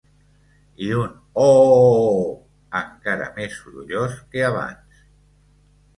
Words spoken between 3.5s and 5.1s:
sorollós que abans.